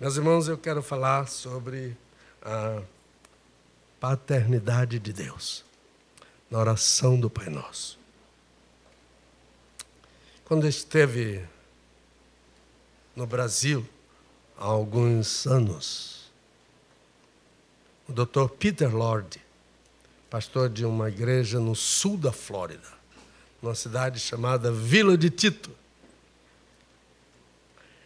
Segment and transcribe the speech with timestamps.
[0.00, 1.96] Meus irmãos, eu quero falar sobre
[2.40, 2.80] a
[3.98, 5.64] paternidade de Deus
[6.48, 7.98] na oração do Pai Nosso.
[10.44, 11.44] Quando esteve
[13.16, 13.84] no Brasil
[14.56, 16.30] há alguns anos,
[18.08, 18.46] o Dr.
[18.56, 19.42] Peter Lord,
[20.30, 22.88] pastor de uma igreja no sul da Flórida,
[23.60, 25.72] numa cidade chamada Vila de Tito,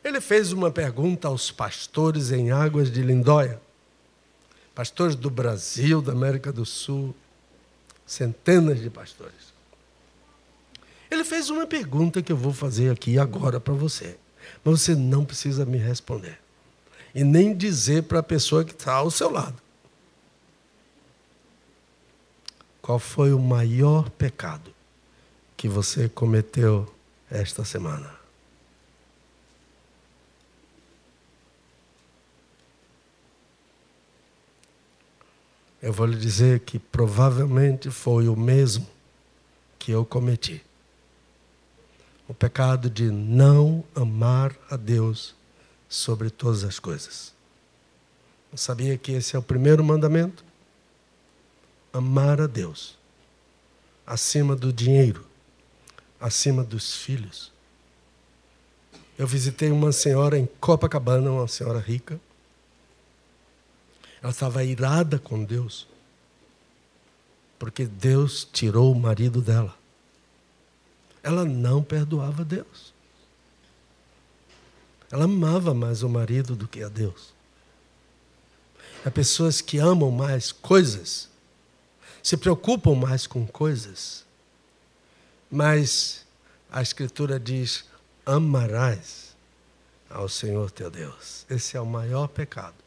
[0.04, 3.60] ele fez uma pergunta aos pastores em Águas de Lindóia,
[4.74, 7.14] pastores do Brasil, da América do Sul,
[8.06, 9.52] centenas de pastores.
[11.10, 14.16] Ele fez uma pergunta que eu vou fazer aqui agora para você,
[14.64, 16.38] mas você não precisa me responder
[17.14, 19.60] e nem dizer para a pessoa que está ao seu lado.
[22.80, 24.72] Qual foi o maior pecado
[25.56, 26.92] que você cometeu
[27.30, 28.21] esta semana?
[35.82, 38.88] Eu vou lhe dizer que provavelmente foi o mesmo
[39.80, 40.62] que eu cometi.
[42.28, 45.34] O pecado de não amar a Deus
[45.88, 47.34] sobre todas as coisas.
[48.52, 50.44] Eu sabia que esse é o primeiro mandamento?
[51.92, 52.96] Amar a Deus
[54.06, 55.26] acima do dinheiro,
[56.20, 57.52] acima dos filhos.
[59.18, 62.20] Eu visitei uma senhora em Copacabana, uma senhora rica
[64.22, 65.86] ela estava irada com Deus,
[67.58, 69.76] porque Deus tirou o marido dela.
[71.22, 72.92] Ela não perdoava Deus.
[75.10, 77.34] Ela amava mais o marido do que a Deus.
[79.04, 81.28] Há pessoas que amam mais coisas,
[82.22, 84.24] se preocupam mais com coisas,
[85.50, 86.24] mas
[86.70, 87.84] a Escritura diz:
[88.24, 89.34] amarás
[90.08, 91.44] ao Senhor teu Deus.
[91.50, 92.82] Esse é o maior pecado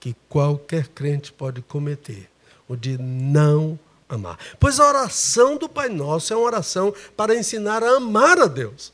[0.00, 2.28] que qualquer crente pode cometer,
[2.66, 4.38] o de não amar.
[4.58, 8.92] Pois a oração do Pai Nosso é uma oração para ensinar a amar a Deus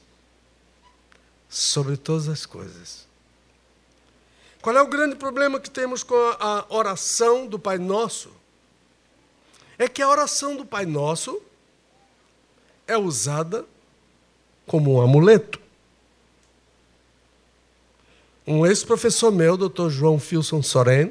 [1.49, 3.07] sobre todas as coisas.
[4.61, 8.31] Qual é o grande problema que temos com a oração do Pai Nosso?
[9.79, 11.41] É que a oração do Pai Nosso
[12.87, 13.65] é usada
[14.67, 15.61] como um amuleto.
[18.47, 21.11] Um ex-professor meu, doutor João Filson Soren,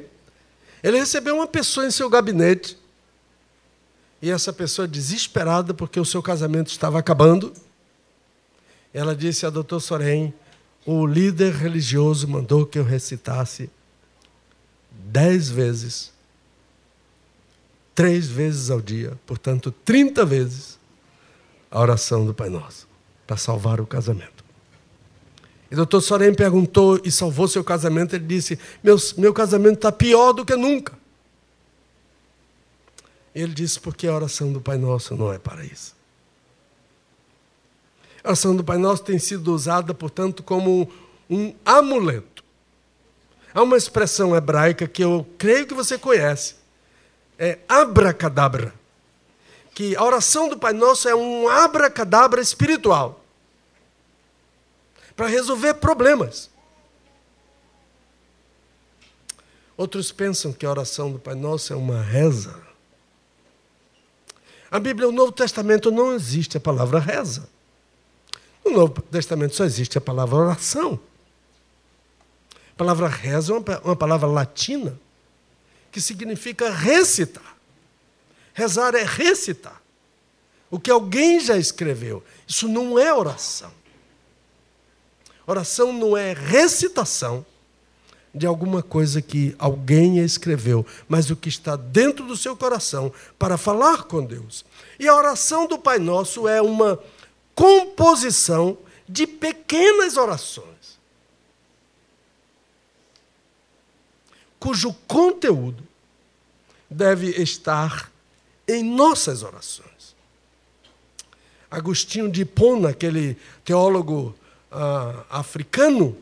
[0.82, 2.78] ele recebeu uma pessoa em seu gabinete
[4.22, 7.52] e essa pessoa desesperada porque o seu casamento estava acabando.
[8.94, 10.32] Ela disse a doutor Soren,
[10.86, 13.68] o líder religioso mandou que eu recitasse
[14.90, 16.12] dez vezes,
[17.94, 20.78] três vezes ao dia, portanto, trinta vezes,
[21.70, 22.88] a oração do Pai Nosso,
[23.26, 24.35] para salvar o casamento.
[25.70, 28.14] E o doutor Sorém perguntou e salvou seu casamento.
[28.14, 30.92] Ele disse: Meu, meu casamento está pior do que nunca.
[33.34, 35.94] Ele disse: Porque a oração do Pai Nosso não é para isso.
[38.22, 40.90] A oração do Pai Nosso tem sido usada, portanto, como
[41.28, 42.44] um amuleto.
[43.52, 46.54] Há uma expressão hebraica que eu creio que você conhece.
[47.38, 48.72] É abracadabra.
[49.74, 53.25] Que a oração do Pai Nosso é um abracadabra espiritual
[55.16, 56.50] para resolver problemas.
[59.76, 62.62] Outros pensam que a oração do Pai Nosso é uma reza.
[64.70, 67.48] A Bíblia, o Novo Testamento, não existe a palavra reza.
[68.64, 71.00] No Novo Testamento só existe a palavra oração.
[72.72, 74.98] A palavra reza é uma, uma palavra latina
[75.90, 77.56] que significa recitar.
[78.52, 79.80] Rezar é recitar.
[80.70, 82.24] O que alguém já escreveu.
[82.46, 83.72] Isso não é oração.
[85.46, 87.46] Oração não é recitação
[88.34, 93.56] de alguma coisa que alguém escreveu, mas o que está dentro do seu coração para
[93.56, 94.64] falar com Deus.
[94.98, 96.98] E a oração do Pai Nosso é uma
[97.54, 98.76] composição
[99.08, 100.98] de pequenas orações,
[104.58, 105.82] cujo conteúdo
[106.90, 108.10] deve estar
[108.68, 110.14] em nossas orações.
[111.70, 114.34] Agostinho de Hipona, aquele teólogo
[114.76, 116.16] uh, africano,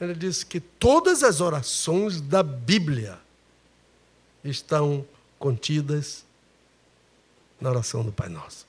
[0.00, 3.18] ele diz que todas as orações da Bíblia
[4.42, 5.06] estão
[5.38, 6.24] contidas
[7.60, 8.66] na oração do Pai Nosso.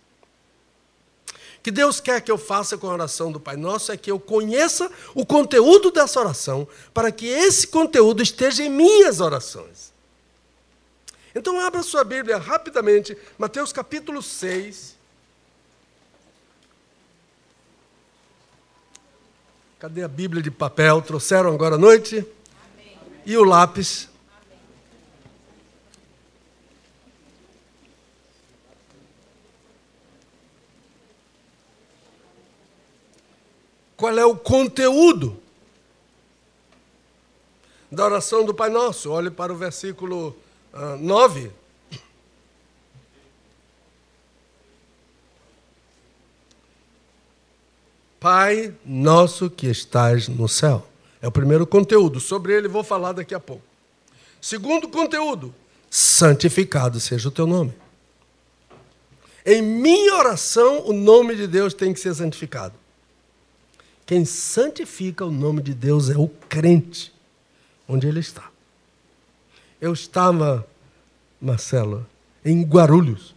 [1.59, 4.11] O que Deus quer que eu faça com a oração do Pai Nosso é que
[4.11, 9.93] eu conheça o conteúdo dessa oração, para que esse conteúdo esteja em minhas orações.
[11.33, 14.97] Então, abra sua Bíblia rapidamente, Mateus capítulo 6.
[19.81, 21.01] Cadê a Bíblia de papel?
[21.01, 22.17] Trouxeram agora à noite?
[22.19, 22.99] Amém.
[23.25, 24.07] E o lápis?
[33.97, 35.41] Qual é o conteúdo
[37.91, 39.09] da oração do Pai Nosso?
[39.09, 40.35] Olhe para o versículo uh,
[40.73, 41.51] ah, 9.
[48.21, 50.87] Pai nosso que estás no céu.
[51.19, 52.19] É o primeiro conteúdo.
[52.19, 53.63] Sobre ele vou falar daqui a pouco.
[54.39, 55.51] Segundo conteúdo:
[55.89, 57.73] santificado seja o teu nome.
[59.43, 62.75] Em minha oração, o nome de Deus tem que ser santificado.
[64.05, 67.11] Quem santifica o nome de Deus é o crente,
[67.87, 68.51] onde ele está.
[69.81, 70.67] Eu estava,
[71.41, 72.05] Marcelo,
[72.45, 73.33] em Guarulhos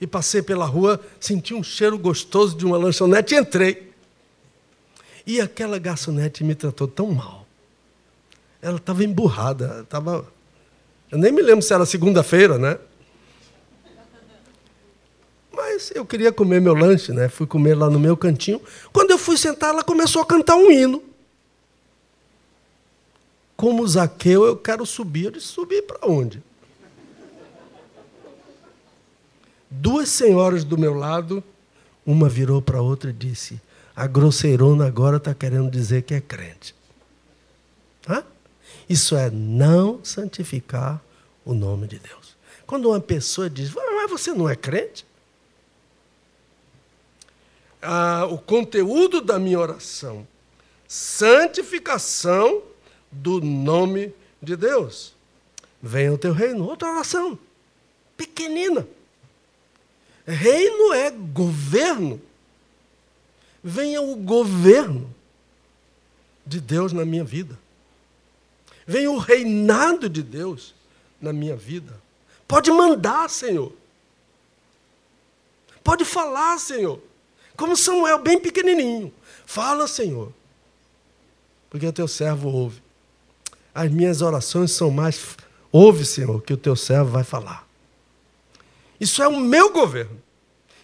[0.00, 3.92] e passei pela rua, senti um cheiro gostoso de uma lanchonete e entrei.
[5.26, 7.46] E aquela garçonete me tratou tão mal.
[8.60, 10.26] Ela estava emburrada, estava.
[11.10, 12.78] Eu nem me lembro se era segunda-feira, né?
[15.52, 17.28] Mas eu queria comer meu lanche, né?
[17.28, 18.60] Fui comer lá no meu cantinho.
[18.92, 21.02] Quando eu fui sentar, ela começou a cantar um hino.
[23.56, 25.24] Como Zaqueu, eu quero subir.
[25.24, 26.42] Eu disse: subir para onde?
[29.70, 31.42] Duas senhoras do meu lado,
[32.04, 33.60] uma virou para a outra e disse:
[33.94, 36.74] A grosseirona agora está querendo dizer que é crente.
[38.08, 38.22] Hã?
[38.88, 41.02] Isso é não santificar
[41.44, 42.36] o nome de Deus.
[42.66, 45.06] Quando uma pessoa diz, mas você não é crente?
[47.80, 50.26] Ah, o conteúdo da minha oração,
[50.88, 52.62] santificação
[53.10, 55.14] do nome de Deus.
[55.80, 56.66] Venha o teu reino.
[56.66, 57.38] Outra oração,
[58.16, 58.86] pequenina.
[60.26, 62.20] Reino é governo.
[63.62, 65.12] Venha o governo
[66.44, 67.58] de Deus na minha vida.
[68.86, 70.74] Venha o reinado de Deus
[71.20, 72.00] na minha vida.
[72.46, 73.72] Pode mandar, Senhor.
[75.82, 77.00] Pode falar, Senhor.
[77.56, 79.12] Como Samuel, bem pequenininho.
[79.44, 80.32] Fala, Senhor.
[81.70, 82.82] Porque o teu servo ouve.
[83.74, 85.36] As minhas orações são mais.
[85.72, 87.65] Ouve, Senhor, que o teu servo vai falar.
[89.00, 90.20] Isso é o meu governo.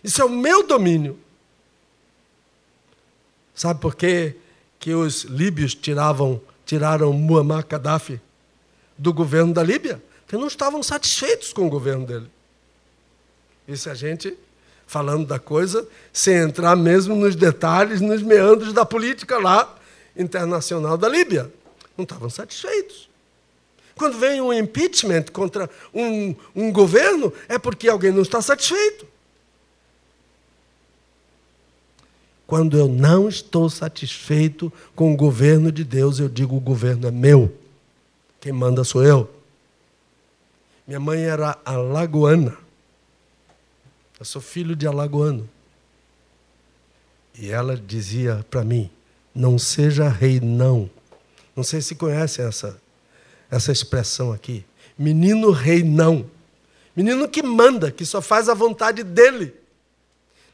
[0.03, 1.19] Isso é o meu domínio.
[3.55, 4.37] Sabe por quê
[4.79, 8.21] que os líbios tiravam, tiraram Muammar Gaddafi
[8.99, 10.03] do governo da Líbia?
[10.25, 12.31] Porque não estavam satisfeitos com o governo dele.
[13.69, 14.37] Isso a gente
[14.87, 19.75] falando da coisa, sem entrar mesmo nos detalhes, nos meandros da política lá
[20.15, 21.51] internacional da Líbia.
[21.97, 23.09] Não estavam satisfeitos.
[23.97, 29.07] Quando vem um impeachment contra um, um governo, é porque alguém não está satisfeito.
[32.47, 37.11] Quando eu não estou satisfeito com o governo de Deus, eu digo: o governo é
[37.11, 37.51] meu.
[38.41, 39.31] Quem manda sou eu.
[40.87, 42.57] Minha mãe era alagoana.
[44.19, 45.49] Eu sou filho de alagoano.
[47.39, 48.91] E ela dizia para mim:
[49.35, 50.91] não seja rei, não.
[51.57, 52.79] Não sei se conhecem essa,
[53.53, 54.65] essa expressão aqui.
[54.99, 56.29] Menino rei não.
[56.97, 59.55] Menino que manda, que só faz a vontade dele.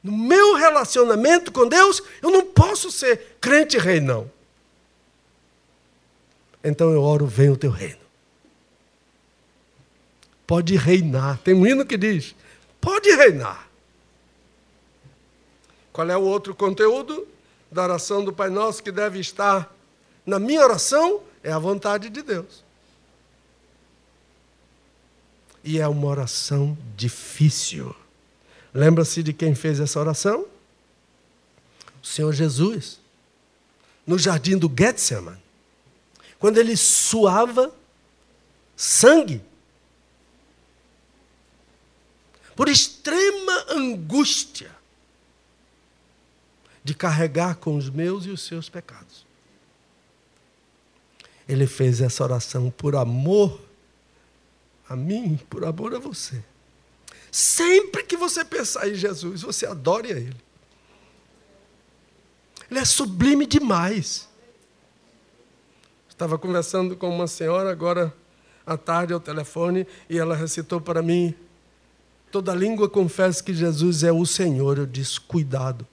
[0.03, 4.29] No meu relacionamento com Deus, eu não posso ser crente rei não.
[6.63, 8.01] Então eu oro, venha o teu reino.
[10.45, 11.39] Pode reinar.
[11.39, 12.35] Tem um hino que diz:
[12.81, 13.69] pode reinar.
[15.93, 17.29] Qual é o outro conteúdo
[17.71, 19.73] da oração do Pai Nosso que deve estar
[20.27, 21.21] na minha oração?
[21.45, 22.68] É a vontade de Deus.
[25.63, 27.95] E é uma oração difícil.
[28.73, 30.47] Lembra-se de quem fez essa oração?
[32.03, 33.01] O Senhor Jesus.
[34.07, 35.43] No jardim do Getsemane.
[36.39, 37.75] Quando ele suava
[38.77, 39.43] sangue.
[42.55, 44.71] Por extrema angústia
[46.83, 49.27] de carregar com os meus e os seus pecados.
[51.47, 53.68] Ele fez essa oração por amor
[54.89, 56.43] a mim, por amor a você.
[57.31, 60.37] Sempre que você pensar em Jesus, você adore a Ele.
[62.71, 64.29] Ele é sublime demais.
[66.09, 68.15] Estava conversando com uma senhora agora
[68.67, 71.35] à tarde ao telefone e ela recitou para mim:
[72.31, 74.79] Toda língua confessa que Jesus é o Senhor.
[74.79, 75.87] Eu disse: Cuidado.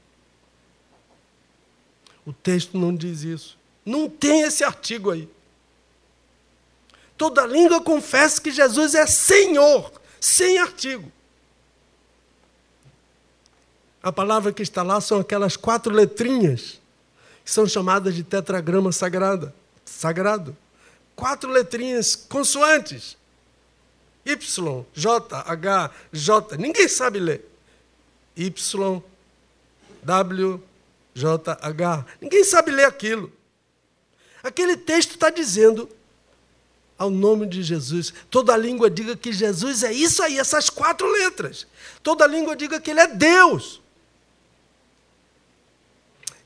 [2.26, 3.58] O texto não diz isso.
[3.86, 5.30] Não tem esse artigo aí.
[7.18, 11.12] Toda língua confessa que Jesus é Senhor, sem artigo.
[14.04, 16.80] A palavra que está lá são aquelas quatro letrinhas
[17.44, 19.54] que são chamadas de tetragrama sagrada,
[19.86, 20.56] sagrado.
[21.16, 23.16] Quatro letrinhas consoantes.
[24.26, 26.58] Y, J, H, J.
[26.58, 27.46] Ninguém sabe ler.
[28.36, 29.04] Y,
[30.04, 30.64] W,
[31.14, 32.06] J, H.
[32.20, 33.32] Ninguém sabe ler aquilo.
[34.44, 35.90] Aquele texto está dizendo
[36.98, 38.14] ao nome de Jesus.
[38.30, 41.68] Toda língua diga que Jesus é isso aí, essas quatro letras.
[42.02, 43.82] Toda língua diga que Ele é Deus.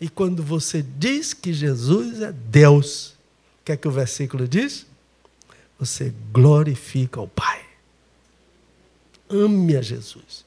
[0.02, 3.10] E quando você diz que Jesus é Deus,
[3.62, 4.86] o que é que o versículo diz?
[5.78, 7.66] Você glorifica o Pai.
[9.30, 10.46] Ame a Jesus.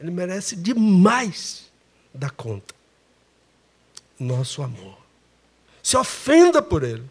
[0.00, 1.68] Ele merece demais
[2.14, 2.74] da conta.
[4.18, 4.96] Nosso amor.
[5.82, 7.04] Se ofenda por ele.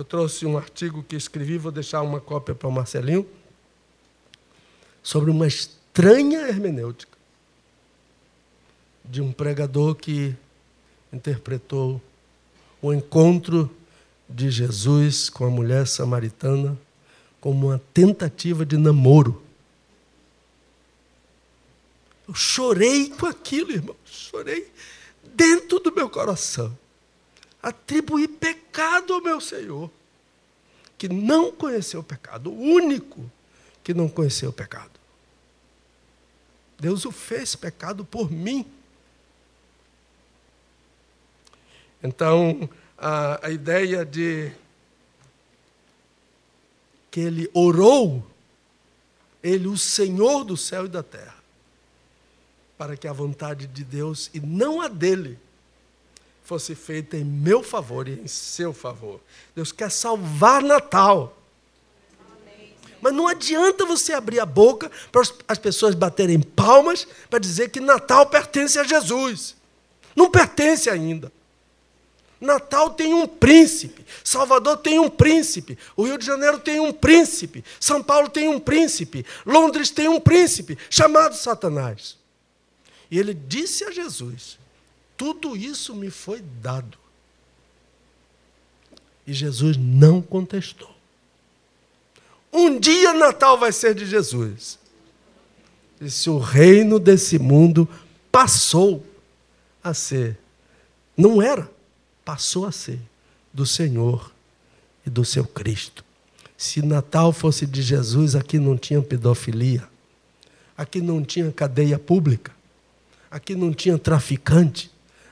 [0.00, 3.28] Eu trouxe um artigo que escrevi, vou deixar uma cópia para o Marcelinho,
[5.02, 7.18] sobre uma estranha hermenêutica
[9.04, 10.34] de um pregador que
[11.12, 12.00] interpretou
[12.80, 13.70] o encontro
[14.26, 16.80] de Jesus com a mulher samaritana
[17.38, 19.42] como uma tentativa de namoro.
[22.26, 24.66] Eu chorei com aquilo, irmão, chorei
[25.34, 26.74] dentro do meu coração
[27.62, 29.90] atribuir pecado ao meu Senhor,
[30.96, 33.30] que não conheceu o pecado, o único
[33.82, 35.00] que não conheceu o pecado.
[36.78, 38.64] Deus o fez pecado por mim.
[42.02, 44.50] Então, a, a ideia de
[47.10, 48.24] que ele orou,
[49.42, 51.36] ele, o Senhor do céu e da terra,
[52.78, 55.38] para que a vontade de Deus e não a dele
[56.50, 59.20] fosse feita em meu favor e em seu favor.
[59.54, 61.38] Deus quer salvar Natal.
[63.00, 67.78] Mas não adianta você abrir a boca para as pessoas baterem palmas para dizer que
[67.78, 69.54] Natal pertence a Jesus.
[70.16, 71.30] Não pertence ainda.
[72.40, 77.64] Natal tem um príncipe, Salvador tem um príncipe, o Rio de Janeiro tem um príncipe,
[77.78, 82.18] São Paulo tem um príncipe, Londres tem um príncipe chamado Satanás.
[83.08, 84.58] E ele disse a Jesus:
[85.20, 86.96] tudo isso me foi dado.
[89.26, 90.90] E Jesus não contestou.
[92.50, 94.78] Um dia Natal vai ser de Jesus.
[96.00, 97.86] E se o reino desse mundo
[98.32, 99.04] passou
[99.84, 100.38] a ser,
[101.14, 101.70] não era,
[102.24, 102.98] passou a ser
[103.52, 104.32] do Senhor
[105.04, 106.02] e do seu Cristo.
[106.56, 109.86] Se Natal fosse de Jesus, aqui não tinha pedofilia,
[110.78, 112.52] aqui não tinha cadeia pública,
[113.30, 114.89] aqui não tinha traficante,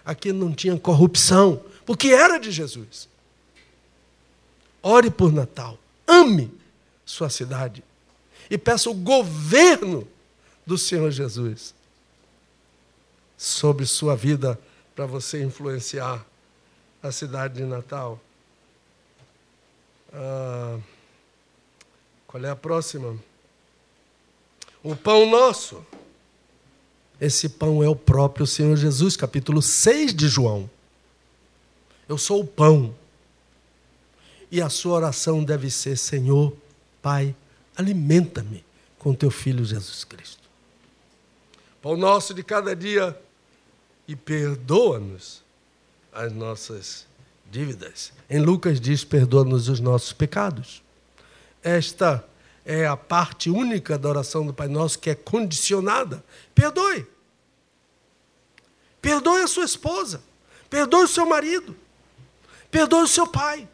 [0.09, 3.11] aqui não tinha corrupção, porque era de Jesus.
[4.83, 6.51] Ore por Natal, ame
[7.05, 7.85] sua cidade
[8.51, 10.09] e peça o governo
[10.65, 11.75] do Senhor Jesus
[13.37, 14.59] sobre sua vida
[14.97, 16.25] para você influenciar
[17.03, 18.19] a cidade de Natal.
[20.11, 20.79] Ah,
[22.27, 23.15] qual é a próxima?
[24.83, 25.85] O pão nosso.
[27.21, 30.71] Esse pão é o próprio Senhor Jesus, capítulo 6 de João.
[32.09, 32.95] Eu sou o pão.
[34.51, 36.57] E a sua oração deve ser: Senhor,
[37.03, 37.35] Pai,
[37.77, 38.65] alimenta-me
[38.99, 40.49] com teu filho Jesus Cristo.
[41.83, 43.19] Pão nosso de cada dia
[44.07, 45.43] e perdoa-nos
[46.13, 47.07] as nossas
[47.51, 48.13] dívidas.
[48.29, 50.83] Em Lucas diz: perdoa-nos os nossos pecados.
[51.63, 52.25] Esta
[52.71, 56.23] é a parte única da oração do Pai Nosso que é condicionada.
[56.55, 57.07] Perdoe.
[59.01, 60.23] Perdoe a sua esposa.
[60.69, 61.75] Perdoe o seu marido.
[62.71, 63.67] Perdoe o seu pai.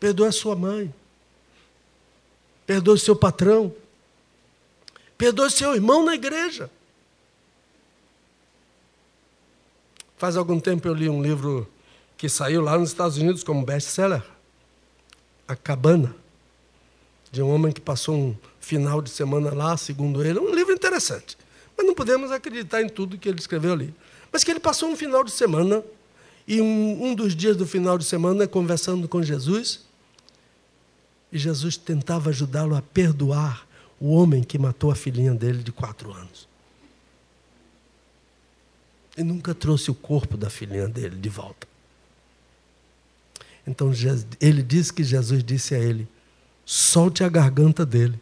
[0.00, 0.92] Perdoe a sua mãe.
[2.66, 3.72] Perdoe o seu patrão.
[5.16, 6.68] Perdoe o seu irmão na igreja.
[10.16, 11.70] Faz algum tempo eu li um livro
[12.16, 14.24] que saiu lá nos Estados Unidos como best-seller.
[15.46, 16.23] A Cabana
[17.34, 20.38] de um homem que passou um final de semana lá, segundo ele.
[20.38, 21.36] Um livro interessante.
[21.76, 23.92] Mas não podemos acreditar em tudo que ele escreveu ali.
[24.30, 25.82] Mas que ele passou um final de semana,
[26.46, 29.80] e um, um dos dias do final de semana, conversando com Jesus,
[31.32, 33.66] e Jesus tentava ajudá-lo a perdoar
[33.98, 36.46] o homem que matou a filhinha dele de quatro anos.
[39.16, 41.66] E nunca trouxe o corpo da filhinha dele de volta.
[43.66, 43.90] Então
[44.40, 46.06] ele disse que Jesus disse a ele:
[46.64, 48.18] solte a garganta dele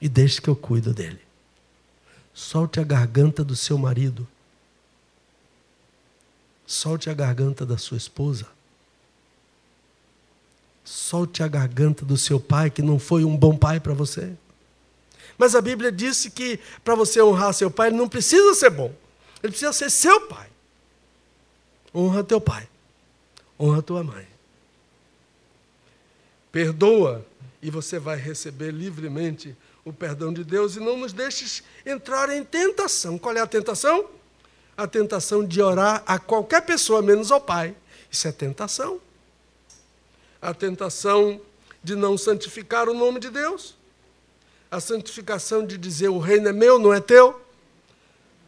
[0.00, 1.20] e deixe que eu cuido dele.
[2.32, 4.26] Solte a garganta do seu marido.
[6.66, 8.46] Solte a garganta da sua esposa.
[10.84, 14.34] Solte a garganta do seu pai, que não foi um bom pai para você.
[15.38, 18.92] Mas a Bíblia disse que para você honrar seu pai, ele não precisa ser bom.
[19.42, 20.48] Ele precisa ser seu pai.
[21.94, 22.68] Honra teu pai.
[23.58, 24.33] Honra tua mãe.
[26.54, 27.26] Perdoa
[27.60, 32.44] e você vai receber livremente o perdão de Deus e não nos deixes entrar em
[32.44, 33.18] tentação.
[33.18, 34.08] Qual é a tentação?
[34.76, 37.74] A tentação de orar a qualquer pessoa menos ao Pai.
[38.08, 39.00] Isso é tentação.
[40.40, 41.40] A tentação
[41.82, 43.74] de não santificar o nome de Deus.
[44.70, 47.42] A santificação de dizer o reino é meu, não é teu.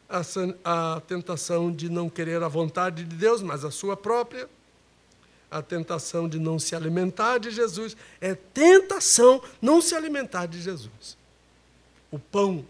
[0.09, 0.23] A,
[0.65, 4.49] a tentação de não querer a vontade de Deus, mas a sua própria
[5.59, 7.97] a tentação de não se alimentar de Jesus.
[8.21, 11.17] É tentação não se alimentar de Jesus.
[12.11, 12.65] O pão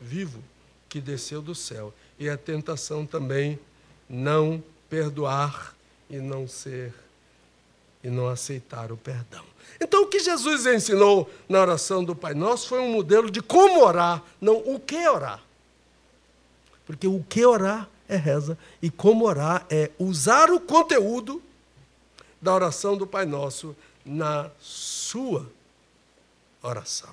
[0.00, 0.42] vivo
[0.88, 1.92] que desceu do céu.
[2.18, 3.58] E a tentação também
[4.08, 5.74] não perdoar
[6.08, 6.94] e não ser
[8.02, 9.42] e não aceitar o perdão.
[9.80, 13.82] Então, o que Jesus ensinou na oração do Pai Nosso foi um modelo de como
[13.82, 15.42] orar, não o que orar.
[16.84, 21.42] Porque o que orar é reza e como orar é usar o conteúdo
[22.44, 23.74] da oração do Pai Nosso
[24.04, 25.50] na sua
[26.62, 27.08] oração.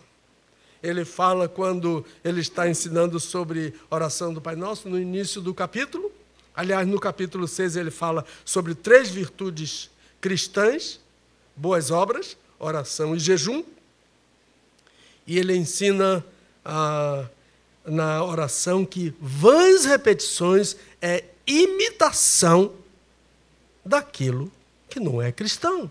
[0.83, 6.11] Ele fala quando ele está ensinando sobre oração do Pai Nosso, no início do capítulo.
[6.53, 10.99] Aliás, no capítulo 6 ele fala sobre três virtudes cristãs:
[11.55, 13.63] boas obras, oração e jejum.
[15.25, 16.25] E ele ensina
[16.65, 17.25] ah,
[17.85, 22.73] na oração que vãs repetições é imitação
[23.85, 24.51] daquilo
[24.91, 25.89] que não é cristão,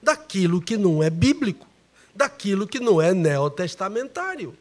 [0.00, 1.66] daquilo que não é bíblico,
[2.14, 4.56] daquilo que não é neotestamentário.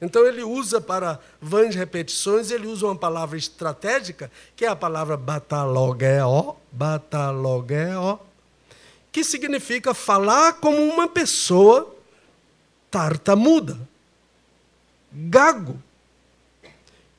[0.00, 5.16] Então ele usa para vãs repetições, ele usa uma palavra estratégica, que é a palavra
[5.16, 8.20] batalogeo, batalogeo,
[9.10, 11.94] que significa falar como uma pessoa
[12.90, 13.78] tartamuda,
[15.10, 15.80] gago,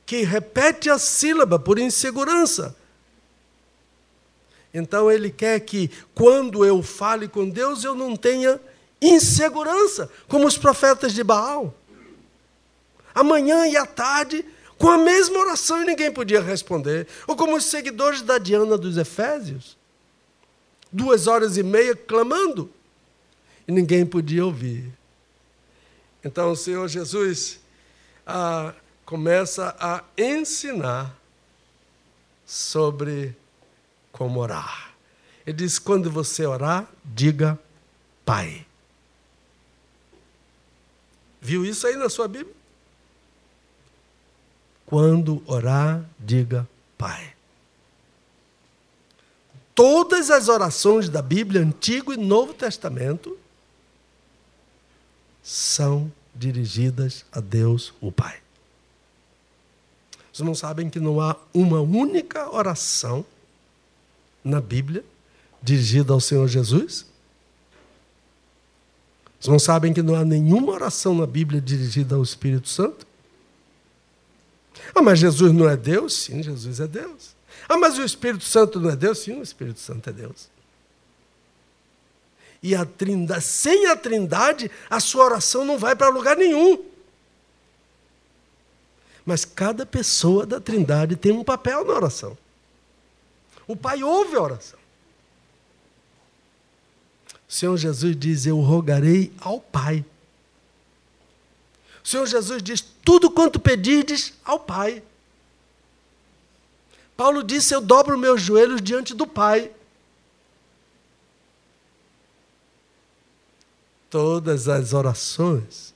[0.06, 2.76] que repete a sílaba por insegurança,
[4.74, 8.60] então ele quer que quando eu fale com Deus eu não tenha
[9.00, 11.72] insegurança, como os profetas de Baal.
[13.14, 14.44] Amanhã e à tarde,
[14.76, 17.06] com a mesma oração e ninguém podia responder.
[17.28, 19.76] Ou como os seguidores da Diana dos Efésios.
[20.90, 22.68] Duas horas e meia clamando
[23.66, 24.92] e ninguém podia ouvir.
[26.24, 27.60] Então o Senhor Jesus
[28.26, 31.16] ah, começa a ensinar
[32.44, 33.36] sobre
[34.14, 34.94] como orar.
[35.44, 37.58] Ele diz: quando você orar, diga
[38.24, 38.64] Pai.
[41.40, 42.54] Viu isso aí na sua Bíblia?
[44.86, 47.34] Quando orar, diga Pai.
[49.74, 53.36] Todas as orações da Bíblia, Antigo e Novo Testamento,
[55.42, 58.40] são dirigidas a Deus, o Pai.
[60.32, 63.26] Vocês não sabem que não há uma única oração
[64.44, 65.04] na Bíblia
[65.62, 67.06] dirigida ao Senhor Jesus?
[69.40, 73.06] Vocês não sabem que não há nenhuma oração na Bíblia dirigida ao Espírito Santo?
[74.94, 76.14] Ah, mas Jesus não é Deus?
[76.14, 77.34] Sim, Jesus é Deus.
[77.68, 79.18] Ah, mas o Espírito Santo não é Deus?
[79.18, 80.48] Sim, o Espírito Santo é Deus.
[82.62, 86.82] E a trindade, sem a trindade, a sua oração não vai para lugar nenhum.
[89.26, 92.36] Mas cada pessoa da trindade tem um papel na oração.
[93.66, 94.78] O Pai ouve a oração.
[97.48, 100.04] O Senhor Jesus diz: Eu rogarei ao Pai.
[102.02, 105.02] O Senhor Jesus diz: Tudo quanto pedirdes ao Pai.
[107.16, 109.70] Paulo disse: Eu dobro meus joelhos diante do Pai.
[114.10, 115.94] Todas as orações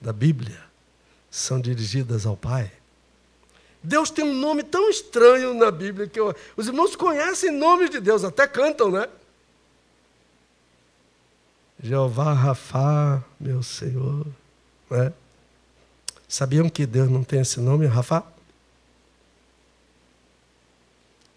[0.00, 0.62] da Bíblia
[1.30, 2.72] são dirigidas ao Pai.
[3.84, 8.00] Deus tem um nome tão estranho na Bíblia que eu, os irmãos conhecem nomes de
[8.00, 9.06] Deus, até cantam, né?
[11.82, 14.26] Jeová Rafá, meu Senhor.
[14.88, 15.12] Né?
[16.26, 18.24] Sabiam que Deus não tem esse nome, Rafá?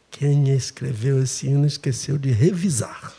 [0.09, 3.13] Quem escreveu esse hino esqueceu de revisar.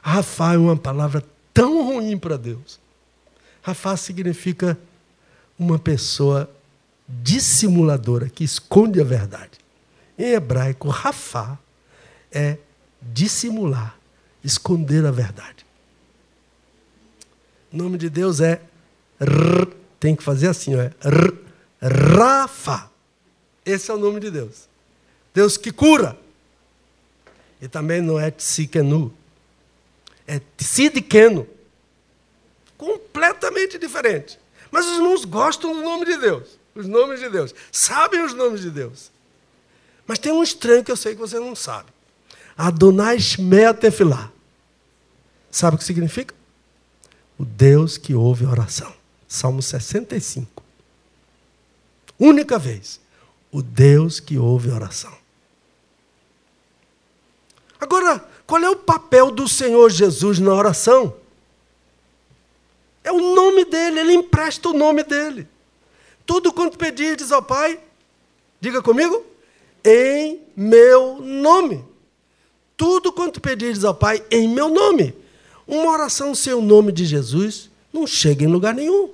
[0.00, 2.78] Rafá é uma palavra tão ruim para Deus.
[3.62, 4.78] Rafá significa
[5.58, 6.48] uma pessoa
[7.08, 9.58] dissimuladora, que esconde a verdade.
[10.18, 11.58] Em hebraico, rafá
[12.30, 12.58] é
[13.00, 13.98] dissimular,
[14.42, 15.66] esconder a verdade.
[17.72, 18.62] O nome de Deus é
[19.20, 19.66] R,
[19.98, 21.44] tem que fazer assim, é R,
[21.82, 22.90] Rafa.
[23.64, 24.68] Esse é o nome de Deus.
[25.34, 26.18] Deus que cura.
[27.60, 29.12] E também não é Tsikenu.
[30.26, 31.46] É Tsidikeno.
[32.76, 34.38] Completamente diferente.
[34.70, 38.60] Mas os irmãos gostam do nome de Deus, os nomes de Deus, sabem os nomes
[38.60, 39.10] de Deus.
[40.06, 41.88] Mas tem um estranho que eu sei que você não sabe.
[42.56, 44.30] Adonai Shmea Tefilá.
[45.50, 46.34] Sabe o que significa?
[47.38, 48.92] O Deus que ouve a oração.
[49.26, 50.62] Salmo 65.
[52.18, 53.00] Única vez.
[53.50, 55.16] O Deus que ouve a oração.
[57.80, 61.16] Agora, qual é o papel do Senhor Jesus na oração?
[63.02, 65.46] É o nome dele, ele empresta o nome dele.
[66.26, 67.78] Tudo quanto pedirdes ao Pai,
[68.60, 69.24] diga comigo,
[69.84, 71.84] em meu nome.
[72.76, 75.14] Tudo quanto pedirdes ao Pai, em meu nome.
[75.66, 79.10] Uma oração sem o nome de Jesus não chega em lugar nenhum.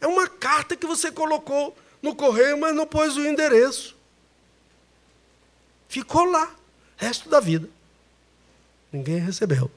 [0.00, 3.96] É uma carta que você colocou no correio, mas não pôs o endereço.
[5.88, 6.54] Ficou lá,
[6.96, 7.68] resto da vida.
[8.92, 9.70] Ninguém recebeu.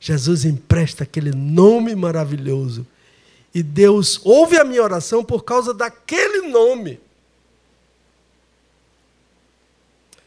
[0.00, 2.86] Jesus empresta aquele nome maravilhoso.
[3.54, 7.00] E Deus ouve a minha oração por causa daquele nome.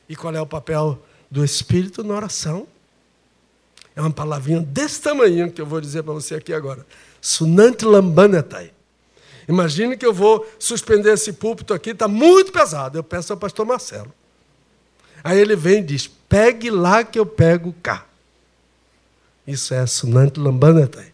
[0.09, 2.67] E qual é o papel do Espírito na oração?
[3.95, 6.85] É uma palavrinha desse tamanho que eu vou dizer para você aqui agora.
[7.21, 8.73] Sunant lambanetai.
[9.47, 12.97] Imagine que eu vou suspender esse púlpito aqui, está muito pesado.
[12.97, 14.13] Eu peço ao pastor Marcelo.
[15.23, 18.05] Aí ele vem e diz: pegue lá que eu pego cá.
[19.45, 21.10] Isso é Sunant lambanetai.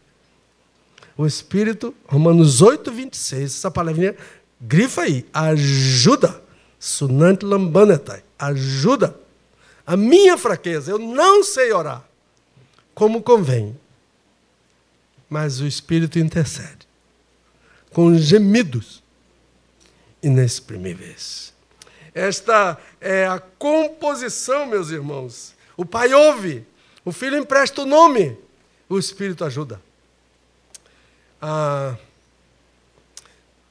[1.18, 4.16] O Espírito, Romanos 8, 26, essa palavrinha,
[4.62, 6.44] grifa aí, ajuda.
[6.80, 9.20] Sunant lambanetai, ajuda.
[9.86, 12.08] A minha fraqueza, eu não sei orar
[12.94, 13.78] como convém.
[15.28, 16.88] Mas o Espírito intercede
[17.92, 19.04] com gemidos
[20.22, 21.54] inexprimíveis.
[22.14, 25.56] Esta é a composição, meus irmãos.
[25.76, 26.66] O pai ouve,
[27.04, 28.38] o filho empresta o nome,
[28.88, 29.82] o Espírito ajuda.
[31.42, 31.96] Ah,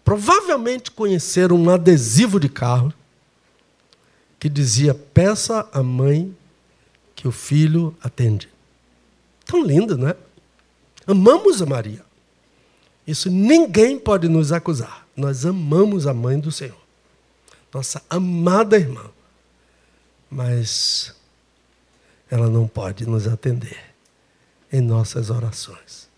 [0.05, 2.93] provavelmente conheceram um adesivo de carro
[4.39, 6.37] que dizia: peça à mãe
[7.15, 8.49] que o filho atende.
[9.45, 10.17] Tão lindo, não é?
[11.07, 12.05] Amamos a Maria.
[13.07, 15.07] Isso ninguém pode nos acusar.
[15.17, 16.77] Nós amamos a mãe do Senhor,
[17.73, 19.11] nossa amada irmã.
[20.29, 21.15] Mas
[22.31, 23.95] ela não pode nos atender
[24.73, 26.09] em nossas orações.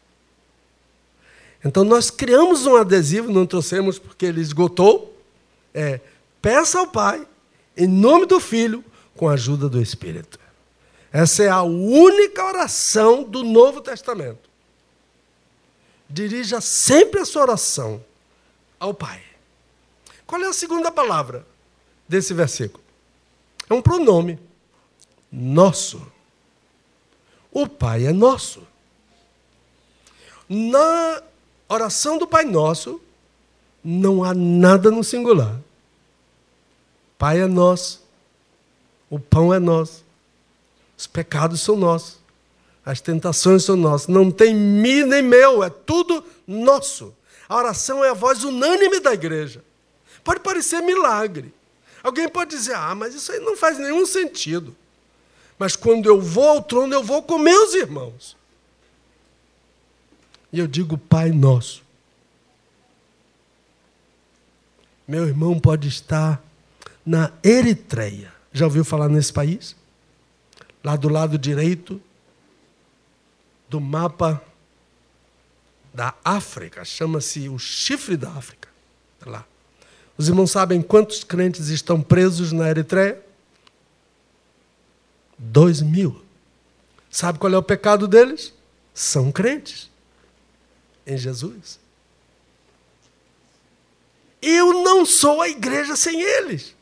[1.65, 5.17] Então nós criamos um adesivo, não trouxemos porque ele esgotou.
[5.75, 6.01] É,
[6.41, 7.27] peça ao Pai,
[7.77, 8.85] em nome do Filho,
[9.17, 10.39] com a ajuda do Espírito.
[11.13, 14.49] Essa é a única oração do Novo Testamento.
[16.09, 18.05] Dirija sempre a sua oração
[18.79, 19.23] ao Pai.
[20.27, 21.47] Qual é a segunda palavra
[22.07, 22.85] desse versículo?
[23.69, 24.39] É um pronome.
[25.31, 26.01] Nosso.
[27.51, 28.63] O Pai é nosso.
[30.49, 31.23] Na
[31.69, 33.01] oração do Pai Nosso,
[33.85, 35.61] não há nada no singular.
[37.19, 38.03] Pai é nosso.
[39.11, 40.05] O pão é nosso.
[40.97, 42.19] Os pecados são nossos.
[42.85, 44.09] As tentações são nossas.
[44.09, 47.15] Não tem mi nem meu, é tudo nosso.
[47.49, 49.65] A oração é a voz unânime da igreja.
[50.23, 51.53] Pode parecer milagre.
[52.03, 54.77] Alguém pode dizer, ah, mas isso aí não faz nenhum sentido.
[55.59, 58.38] Mas quando eu vou ao trono, eu vou com meus irmãos.
[60.53, 61.83] E eu digo, Pai nosso.
[65.07, 66.43] Meu irmão pode estar
[67.05, 68.33] na Eritreia.
[68.53, 69.77] Já ouviu falar nesse país?
[70.83, 72.01] lá do lado direito
[73.69, 74.43] do mapa
[75.93, 78.69] da África, chama-se o chifre da África.
[79.19, 79.45] Tá lá.
[80.17, 83.23] Os irmãos sabem quantos crentes estão presos na Eritreia?
[85.37, 86.23] Dois mil.
[87.11, 88.55] Sabe qual é o pecado deles?
[88.95, 89.91] São crentes
[91.09, 91.81] em Jesus.
[94.41, 96.77] Eu não sou a igreja sem eles.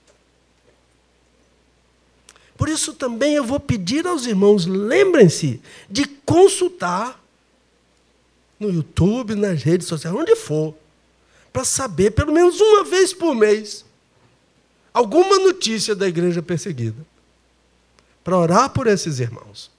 [2.59, 7.23] Por isso também eu vou pedir aos irmãos, lembrem-se de consultar
[8.59, 10.75] no YouTube, nas redes sociais, onde for,
[11.53, 13.85] para saber, pelo menos uma vez por mês,
[14.93, 17.07] alguma notícia da igreja perseguida.
[18.25, 19.71] Para orar por esses irmãos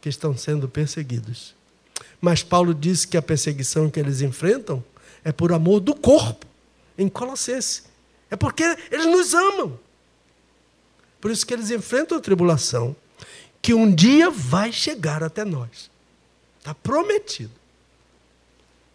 [0.00, 1.54] que estão sendo perseguidos.
[2.20, 4.84] Mas Paulo disse que a perseguição que eles enfrentam
[5.24, 6.46] é por amor do corpo,
[6.98, 7.84] em Colossenses.
[8.30, 9.78] É porque eles nos amam.
[11.20, 12.94] Por isso que eles enfrentam a tribulação,
[13.60, 15.90] que um dia vai chegar até nós.
[16.58, 17.52] Está prometido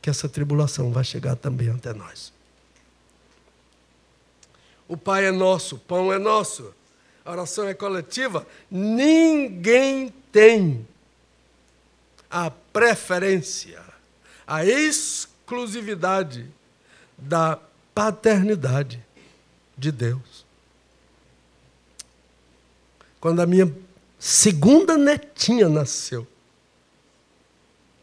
[0.02, 2.32] que essa tribulação vai chegar também até nós.
[4.88, 6.72] O Pai é nosso, o pão é nosso,
[7.24, 8.46] a oração é coletiva.
[8.70, 10.88] Ninguém tem
[12.36, 13.82] a preferência,
[14.46, 16.46] a exclusividade
[17.18, 17.58] da
[17.94, 19.02] paternidade
[19.78, 20.46] de Deus.
[23.22, 23.74] Quando a minha
[24.20, 26.28] segunda netinha nasceu,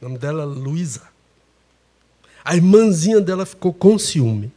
[0.01, 1.07] o nome dela é Luísa,
[2.42, 4.51] a irmãzinha dela ficou com ciúme.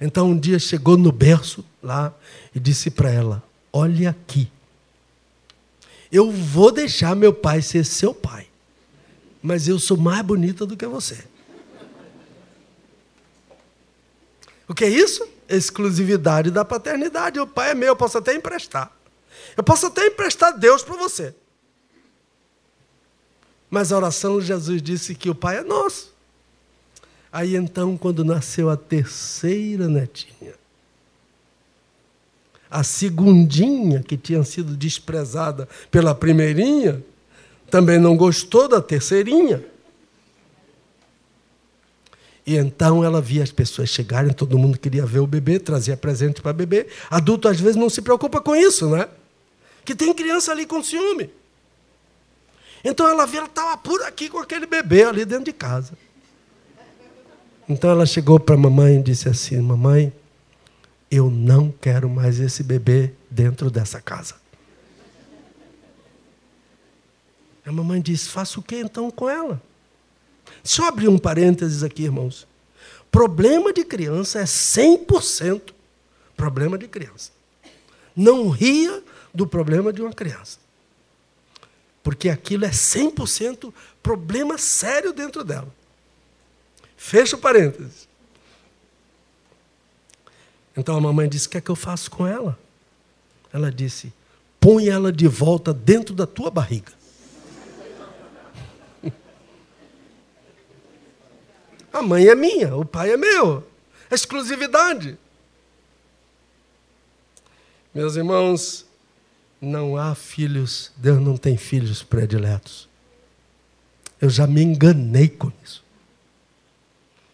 [0.00, 2.14] Então um dia chegou no berço lá
[2.54, 4.48] e disse para ela: Olha aqui,
[6.14, 8.46] eu vou deixar meu pai ser seu pai,
[9.42, 11.24] mas eu sou mais bonita do que você.
[14.68, 15.28] O que é isso?
[15.48, 17.40] Exclusividade da paternidade.
[17.40, 18.92] O pai é meu, eu posso até emprestar.
[19.56, 21.34] Eu posso até emprestar Deus para você.
[23.68, 26.14] Mas a oração, Jesus disse que o pai é nosso.
[27.32, 30.54] Aí então, quando nasceu a terceira netinha,
[32.74, 37.00] a segundinha, que tinha sido desprezada pela primeirinha,
[37.70, 39.64] também não gostou da terceirinha.
[42.44, 46.42] E então ela via as pessoas chegarem, todo mundo queria ver o bebê, trazia presente
[46.42, 46.88] para bebê.
[47.08, 49.08] Adulto às vezes não se preocupa com isso, né?
[49.84, 51.30] Que tem criança ali com ciúme.
[52.84, 55.92] Então ela via, ela estava por aqui com aquele bebê ali dentro de casa.
[57.68, 60.12] Então ela chegou para a mamãe e disse assim: Mamãe,
[61.16, 64.34] eu não quero mais esse bebê dentro dessa casa.
[67.64, 69.60] A mamãe disse: Faça o que então com ela?
[70.78, 72.46] Eu abrir um parênteses aqui, irmãos.
[73.10, 75.72] Problema de criança é 100%
[76.36, 77.30] problema de criança.
[78.14, 80.58] Não ria do problema de uma criança.
[82.02, 83.72] Porque aquilo é 100%
[84.02, 85.72] problema sério dentro dela.
[86.96, 88.08] Fecha o parênteses.
[90.76, 92.58] Então a mamãe disse: O que é que eu faço com ela?
[93.52, 94.12] Ela disse:
[94.58, 96.92] Põe ela de volta dentro da tua barriga.
[101.92, 103.64] A mãe é minha, o pai é meu.
[104.10, 105.16] É exclusividade.
[107.94, 108.84] Meus irmãos,
[109.60, 112.88] não há filhos, Deus não tem filhos prediletos.
[114.20, 115.84] Eu já me enganei com isso.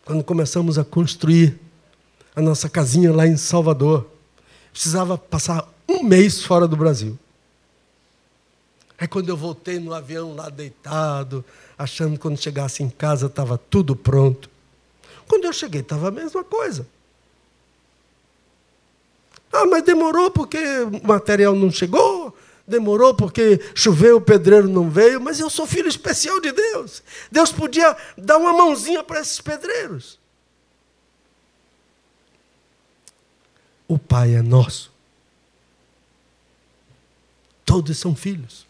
[0.04, 1.58] Quando começamos a construir
[2.34, 4.06] a nossa casinha lá em Salvador,
[4.72, 7.18] precisava passar um mês fora do Brasil.
[8.98, 11.44] Aí quando eu voltei no avião lá deitado,
[11.78, 14.50] achando que quando chegasse em casa estava tudo pronto.
[15.26, 16.86] Quando eu cheguei, estava a mesma coisa.
[19.52, 25.20] Ah, mas demorou porque o material não chegou, demorou porque choveu, o pedreiro não veio,
[25.20, 27.02] mas eu sou filho especial de Deus.
[27.32, 30.19] Deus podia dar uma mãozinha para esses pedreiros.
[33.90, 34.92] O Pai é nosso.
[37.64, 38.64] Todos são filhos.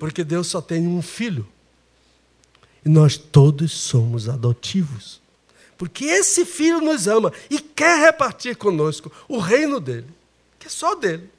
[0.00, 1.46] Porque Deus só tem um filho.
[2.84, 5.20] E nós todos somos adotivos.
[5.78, 10.08] Porque esse filho nos ama e quer repartir conosco o reino dele,
[10.58, 11.30] que é só dele.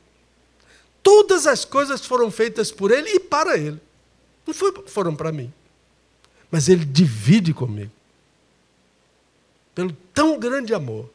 [1.03, 3.81] Todas as coisas foram feitas por ele e para ele.
[4.47, 5.51] Não foi, foram para mim.
[6.49, 7.91] Mas ele divide comigo.
[9.75, 11.09] Pelo tão grande amor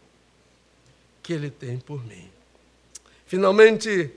[1.28, 2.26] que ele tem por mim.
[3.26, 4.10] Finalmente,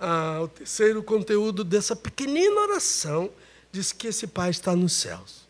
[0.00, 3.30] ah, o terceiro conteúdo dessa pequenina oração
[3.70, 5.46] diz que esse Pai está nos céus.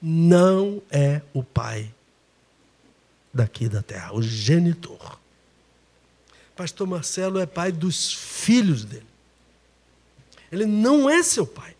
[0.00, 1.92] Não é o Pai
[3.32, 5.18] daqui da terra, o genitor.
[6.54, 9.08] Pastor Marcelo é pai dos filhos dele.
[10.52, 11.74] Ele não é seu pai.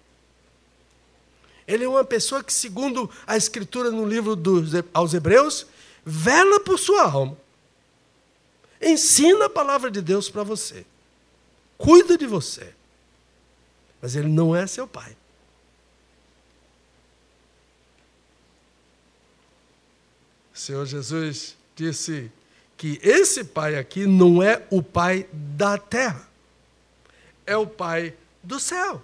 [1.65, 5.65] Ele é uma pessoa que, segundo a Escritura no livro dos, aos Hebreus,
[6.05, 7.44] vela por sua alma.
[8.85, 10.85] Ensina a palavra de Deus para você
[11.85, 12.75] cuida de você.
[14.01, 15.17] Mas ele não é seu pai.
[20.55, 22.31] O Senhor Jesus disse
[22.77, 26.29] que esse pai aqui não é o pai da terra,
[27.45, 29.03] é o pai do céu.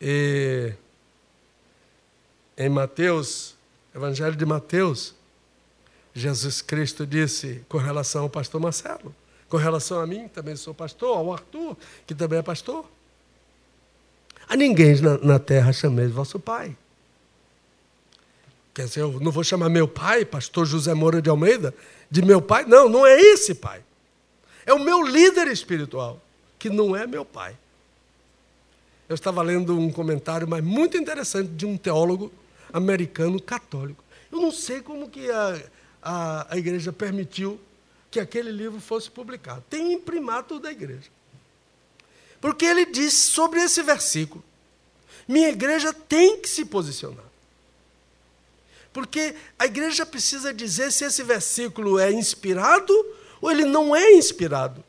[0.00, 0.74] E
[2.56, 3.51] em Mateus,
[3.94, 5.14] Evangelho de Mateus,
[6.14, 9.14] Jesus Cristo disse com relação ao pastor Marcelo,
[9.48, 11.76] com relação a mim, também sou pastor, ao Arthur,
[12.06, 12.86] que também é pastor.
[14.48, 16.76] A ninguém na, na terra chameis vosso pai.
[18.74, 21.74] Quer dizer, eu não vou chamar meu pai, pastor José Moura de Almeida,
[22.10, 22.64] de meu pai.
[22.64, 23.82] Não, não é esse pai.
[24.64, 26.20] É o meu líder espiritual,
[26.58, 27.56] que não é meu pai.
[29.08, 32.32] Eu estava lendo um comentário, mas muito interessante, de um teólogo
[32.72, 34.02] americano católico.
[34.30, 35.62] Eu não sei como que a,
[36.02, 37.60] a, a igreja permitiu
[38.10, 39.62] que aquele livro fosse publicado.
[39.68, 41.10] Tem imprimato da igreja.
[42.40, 44.42] Porque ele disse sobre esse versículo:
[45.28, 47.24] minha igreja tem que se posicionar.
[48.92, 52.92] Porque a igreja precisa dizer se esse versículo é inspirado
[53.40, 54.84] ou ele não é inspirado.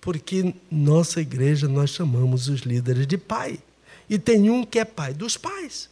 [0.00, 3.58] Porque nossa igreja nós chamamos os líderes de pai.
[4.08, 5.88] E tem um que é pai dos pais.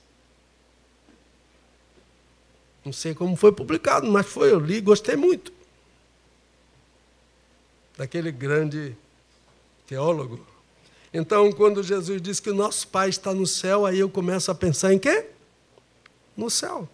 [2.85, 5.53] Não sei como foi publicado, mas foi, eu li, gostei muito.
[7.97, 8.97] Daquele grande
[9.87, 10.45] teólogo,
[11.19, 14.55] então, quando Jesus diz que o nosso Pai está no céu, aí eu começo a
[14.55, 15.31] pensar em quê?
[16.37, 16.87] No céu.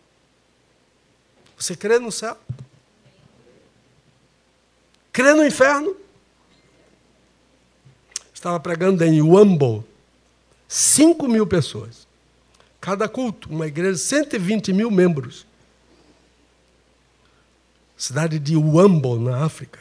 [1.58, 2.36] Você crê no céu?
[5.12, 5.96] Crê no inferno?
[8.32, 9.84] Estava pregando em Wambo,
[10.72, 12.08] 5 mil pessoas.
[12.80, 15.46] Cada culto, uma igreja, 120 mil membros.
[17.94, 19.80] Cidade de Wambo, na África.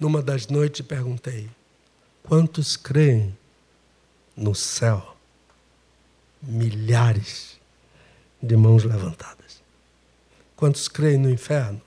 [0.00, 1.48] Numa das noites perguntei:
[2.24, 3.38] Quantos creem
[4.36, 5.16] no céu?
[6.42, 7.56] Milhares
[8.42, 9.62] de mãos levantadas.
[10.56, 11.80] Quantos creem no inferno?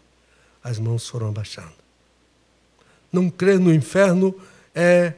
[0.64, 1.74] As mãos foram abaixando.
[3.12, 4.34] Não crer no inferno
[4.74, 5.16] é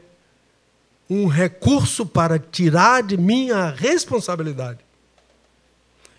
[1.10, 4.80] um recurso para tirar de mim a responsabilidade.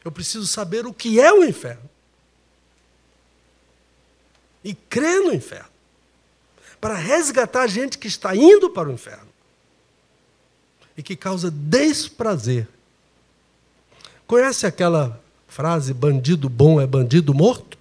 [0.04, 1.90] Eu preciso saber o que é o inferno.
[4.62, 5.70] E crer no inferno
[6.80, 9.28] para resgatar a gente que está indo para o inferno
[10.96, 12.68] e que causa desprazer.
[14.26, 17.76] Conhece aquela frase: bandido bom é bandido morto?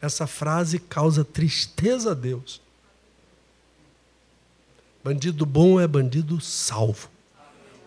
[0.00, 2.63] Essa frase causa tristeza a Deus.
[5.04, 7.10] Bandido bom é bandido salvo,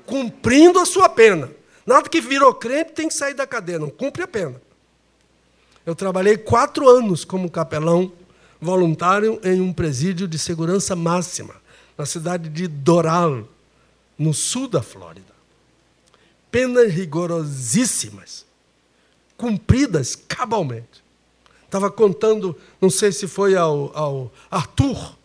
[0.05, 1.49] cumprindo a sua pena.
[1.83, 4.61] Nada que virou crente tem que sair da cadeia, não cumpre a pena.
[5.83, 8.11] Eu trabalhei quatro anos como capelão
[8.61, 11.55] voluntário em um presídio de segurança máxima,
[11.97, 13.47] na cidade de Doral,
[14.15, 15.33] no sul da Flórida.
[16.51, 18.45] Penas rigorosíssimas,
[19.35, 21.03] cumpridas cabalmente.
[21.65, 25.16] Estava contando, não sei se foi ao, ao Arthur,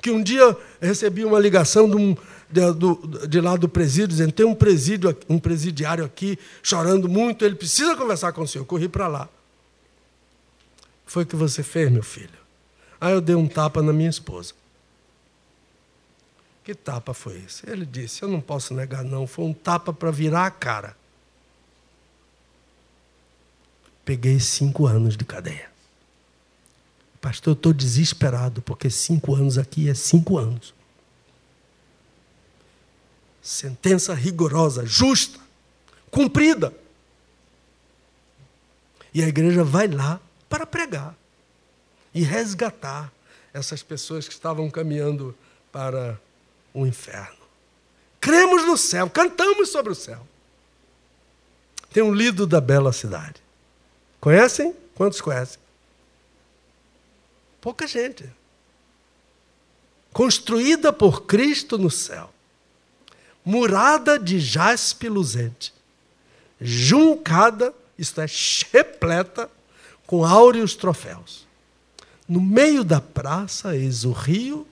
[0.00, 2.16] que um dia recebi uma ligação de, um,
[2.50, 7.54] de, de lá do presídio, dizendo: tem um presídio, um presidiário aqui chorando muito, ele
[7.54, 8.62] precisa conversar com o senhor.
[8.62, 9.28] Eu corri para lá.
[11.04, 12.28] Foi o que você fez, meu filho?
[13.00, 14.54] Aí eu dei um tapa na minha esposa.
[16.64, 17.68] Que tapa foi esse?
[17.70, 19.26] Ele disse: Eu não posso negar, não.
[19.26, 20.96] Foi um tapa para virar a cara.
[24.04, 25.75] Peguei cinco anos de cadeia.
[27.20, 30.74] Pastor, eu estou desesperado, porque cinco anos aqui é cinco anos.
[33.42, 35.38] Sentença rigorosa, justa,
[36.10, 36.74] cumprida.
[39.14, 41.16] E a igreja vai lá para pregar
[42.12, 43.12] e resgatar
[43.52, 45.34] essas pessoas que estavam caminhando
[45.72, 46.20] para
[46.74, 47.36] o inferno.
[48.20, 50.26] Cremos no céu, cantamos sobre o céu.
[51.92, 53.40] Tem um lido da bela cidade.
[54.20, 54.74] Conhecem?
[54.94, 55.58] Quantos conhecem?
[57.66, 58.24] Pouca gente.
[60.12, 62.32] Construída por Cristo no céu.
[63.44, 65.74] Murada de jaspe luzente.
[66.60, 68.26] Juncada, isto é,
[68.72, 69.50] repleta
[70.06, 71.44] com áureos troféus.
[72.28, 74.64] No meio da praça, eis o rio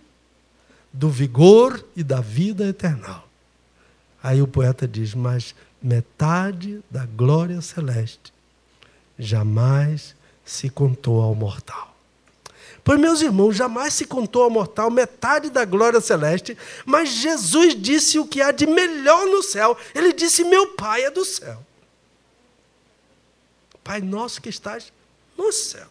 [0.92, 3.28] do vigor e da vida eternal.
[4.22, 5.52] Aí o poeta diz: Mas
[5.82, 8.32] metade da glória celeste
[9.18, 11.93] jamais se contou ao mortal.
[12.84, 18.18] Pois, meus irmãos, jamais se contou ao mortal metade da glória celeste, mas Jesus disse
[18.18, 19.76] o que há de melhor no céu.
[19.94, 21.64] Ele disse: Meu Pai é do céu.
[23.82, 24.92] Pai nosso que estás
[25.36, 25.86] no céu.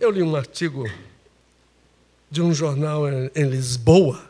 [0.00, 0.84] Eu li um artigo
[2.28, 4.28] de um jornal em Lisboa,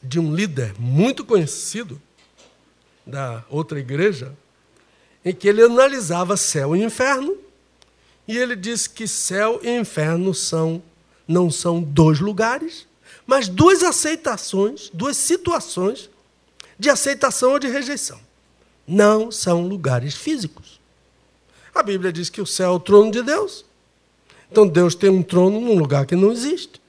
[0.00, 2.00] de um líder muito conhecido
[3.04, 4.32] da outra igreja,
[5.26, 7.36] em que ele analisava céu e inferno,
[8.28, 10.80] e ele disse que céu e inferno são
[11.26, 12.86] não são dois lugares,
[13.26, 16.08] mas duas aceitações, duas situações
[16.78, 18.20] de aceitação ou de rejeição.
[18.86, 20.78] Não são lugares físicos.
[21.74, 23.64] A Bíblia diz que o céu é o trono de Deus.
[24.48, 26.80] Então Deus tem um trono num lugar que não existe.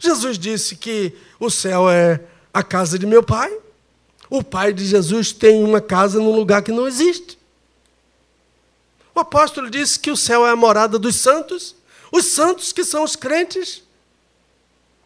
[0.00, 2.20] Jesus disse que o céu é
[2.52, 3.56] a casa de meu pai.
[4.28, 7.40] O pai de Jesus tem uma casa num lugar que não existe.
[9.14, 11.74] O apóstolo disse que o céu é a morada dos santos.
[12.10, 13.82] Os santos, que são os crentes,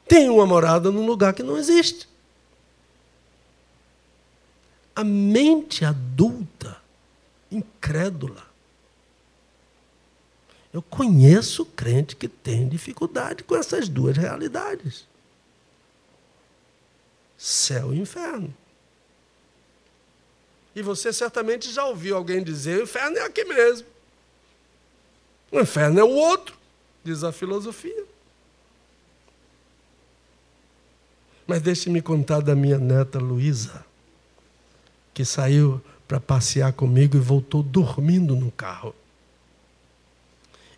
[0.09, 2.09] têm uma morada num lugar que não existe.
[4.95, 6.81] A mente adulta,
[7.51, 8.47] incrédula,
[10.73, 15.07] Eu conheço crente que tem dificuldade com essas duas realidades:
[17.39, 18.55] céu e inferno.
[20.75, 23.96] E você certamente já ouviu alguém dizer: o inferno é aqui mesmo.
[25.51, 26.57] O inferno é o outro,
[27.05, 28.05] diz a filosofia.
[31.47, 33.85] Mas deixe-me contar da minha neta Luísa,
[35.15, 38.95] que saiu para passear comigo e voltou dormindo no carro.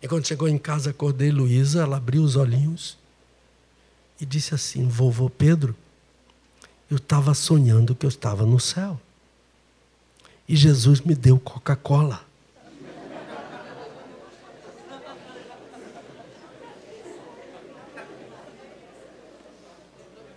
[0.01, 2.97] E quando chegou em casa, acordei Luísa, ela abriu os olhinhos
[4.21, 5.75] e disse assim: Vovô Pedro,
[6.89, 8.99] eu estava sonhando que eu estava no céu.
[10.47, 12.28] E Jesus me deu Coca-Cola.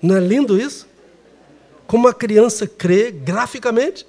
[0.03, 0.89] Não é lindo isso?
[1.87, 4.05] Como a criança crê graficamente.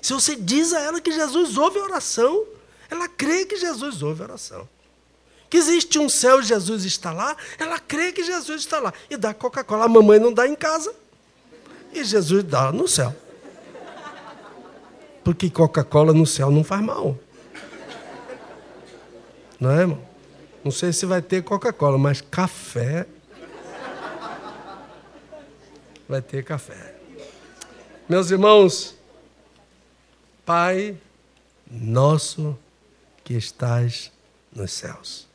[0.00, 2.46] Se você diz a ela que Jesus ouve a oração,
[2.88, 4.68] ela crê que Jesus ouve a oração.
[5.50, 8.94] Que existe um céu e Jesus está lá, ela crê que Jesus está lá.
[9.10, 9.86] E dá Coca-Cola.
[9.86, 10.94] A mamãe não dá em casa.
[11.92, 13.14] E Jesus dá no céu.
[15.24, 17.18] Porque Coca-Cola no céu não faz mal.
[19.58, 20.02] Não é, irmão?
[20.64, 23.06] Não sei se vai ter Coca-Cola, mas café
[26.10, 26.96] vai ter café.
[28.08, 28.96] Meus irmãos,
[30.44, 30.98] Pai
[31.70, 32.58] nosso
[33.22, 34.10] que estás
[34.52, 35.28] nos céus.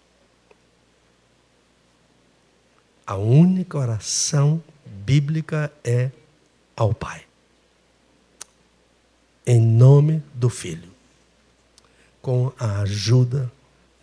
[3.08, 6.12] A única oração bíblica é
[6.76, 7.26] ao Pai.
[9.48, 10.92] Em nome do Filho,
[12.22, 13.50] com a ajuda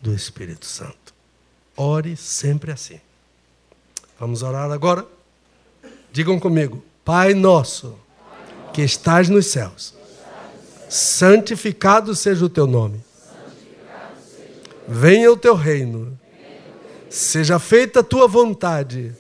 [0.01, 1.13] do Espírito Santo.
[1.77, 3.01] Ore sempre assim.
[4.19, 5.07] Vamos orar agora?
[6.13, 7.99] Digam comigo: Pai nosso,
[8.73, 9.95] que estás nos céus,
[10.89, 13.03] santificado seja o teu nome.
[14.87, 16.19] Venha o teu reino.
[17.09, 19.15] Seja feita a tua vontade,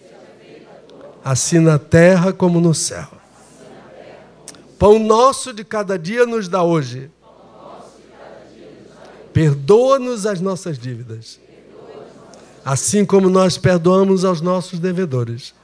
[1.22, 3.06] assim na terra como no céu.
[4.78, 7.10] Pão nosso de cada dia nos dá hoje.
[9.32, 11.38] Perdoa-nos as nossas dívidas,
[12.64, 15.54] assim como nós perdoamos aos nossos devedores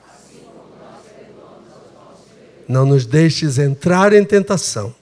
[2.68, 4.94] não nos deixes entrar em tentação,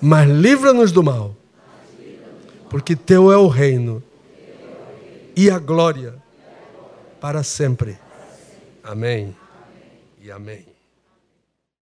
[0.00, 1.34] mas livra-nos do mal,
[2.68, 4.02] porque Teu é o reino
[5.34, 6.14] e a glória
[7.20, 7.98] para sempre.
[8.82, 9.34] Amém
[10.20, 10.73] e amém.